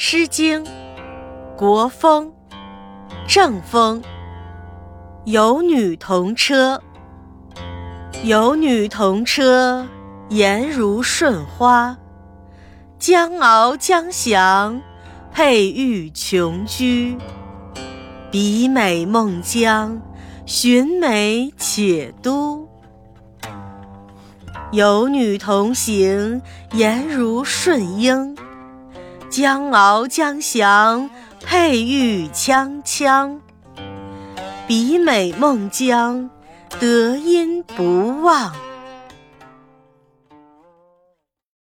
[0.00, 0.64] 诗经·
[1.56, 2.32] 国风·
[3.26, 4.00] 正风。
[5.24, 6.80] 有女同车，
[8.22, 9.84] 有女同车，
[10.28, 11.98] 颜如舜花。
[12.96, 14.80] 将敖将翔，
[15.32, 17.18] 佩玉琼居。
[18.30, 20.00] 比美孟姜，
[20.46, 22.68] 寻美且都。
[24.70, 26.40] 有女同行，
[26.74, 28.38] 颜如舜英。
[29.40, 31.08] 江敖江翔，
[31.44, 33.38] 佩玉锵锵。
[34.66, 36.28] 比美孟姜，
[36.80, 38.52] 德音不忘。